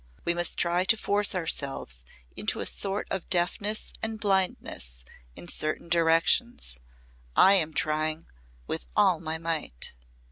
We 0.25 0.33
must 0.33 0.57
try 0.57 0.83
to 0.85 0.97
force 0.97 1.35
ourselves 1.35 2.03
into 2.35 2.59
a 2.59 2.65
sort 2.65 3.07
of 3.11 3.29
deafness 3.29 3.93
and 4.01 4.19
blindness 4.19 5.03
in 5.35 5.47
certain 5.47 5.89
directions. 5.89 6.79
I 7.35 7.53
am 7.53 7.71
trying 7.75 8.25
with 8.65 8.87
all 8.95 9.19
my 9.19 9.37
might." 9.37 9.93